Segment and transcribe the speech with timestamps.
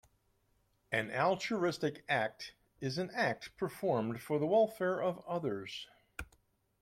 [0.91, 5.85] An altruistic act is an act performed for the welfare of others.